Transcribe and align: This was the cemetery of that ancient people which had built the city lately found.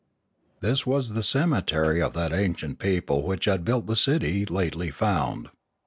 This 0.61 0.83
was 0.83 1.09
the 1.09 1.21
cemetery 1.21 2.01
of 2.01 2.13
that 2.13 2.33
ancient 2.33 2.79
people 2.79 3.21
which 3.21 3.45
had 3.45 3.63
built 3.63 3.85
the 3.85 3.95
city 3.95 4.47
lately 4.47 4.89
found. 4.89 5.49